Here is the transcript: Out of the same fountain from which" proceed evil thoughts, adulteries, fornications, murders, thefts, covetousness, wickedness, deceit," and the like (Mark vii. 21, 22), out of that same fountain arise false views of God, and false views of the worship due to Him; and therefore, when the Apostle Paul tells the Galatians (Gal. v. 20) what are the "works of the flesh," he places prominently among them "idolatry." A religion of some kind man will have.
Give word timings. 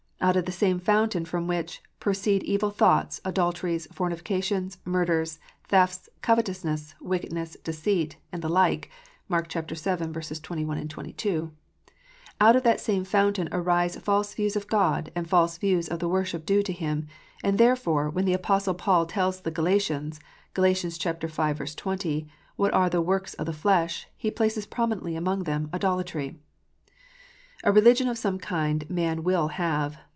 Out 0.23 0.35
of 0.35 0.45
the 0.45 0.51
same 0.51 0.77
fountain 0.79 1.25
from 1.25 1.47
which" 1.47 1.81
proceed 1.99 2.43
evil 2.43 2.69
thoughts, 2.69 3.19
adulteries, 3.25 3.87
fornications, 3.91 4.77
murders, 4.85 5.39
thefts, 5.67 6.09
covetousness, 6.21 6.93
wickedness, 7.01 7.57
deceit," 7.63 8.17
and 8.31 8.43
the 8.43 8.47
like 8.47 8.91
(Mark 9.27 9.51
vii. 9.51 9.63
21, 9.63 10.87
22), 10.87 11.51
out 12.39 12.55
of 12.55 12.61
that 12.61 12.79
same 12.79 13.03
fountain 13.03 13.49
arise 13.51 13.95
false 13.95 14.35
views 14.35 14.55
of 14.55 14.67
God, 14.67 15.11
and 15.15 15.27
false 15.27 15.57
views 15.57 15.87
of 15.89 15.97
the 15.97 16.07
worship 16.07 16.45
due 16.45 16.61
to 16.61 16.71
Him; 16.71 17.07
and 17.43 17.57
therefore, 17.57 18.07
when 18.07 18.25
the 18.25 18.33
Apostle 18.35 18.75
Paul 18.75 19.07
tells 19.07 19.41
the 19.41 19.49
Galatians 19.49 20.19
(Gal. 20.53 20.65
v. 20.71 21.65
20) 21.65 22.27
what 22.57 22.73
are 22.75 22.91
the 22.91 23.01
"works 23.01 23.33
of 23.33 23.47
the 23.47 23.53
flesh," 23.53 24.07
he 24.15 24.29
places 24.29 24.67
prominently 24.67 25.15
among 25.15 25.45
them 25.45 25.67
"idolatry." 25.73 26.37
A 27.63 27.71
religion 27.71 28.07
of 28.07 28.19
some 28.19 28.37
kind 28.37 28.87
man 28.87 29.23
will 29.23 29.47
have. 29.47 29.97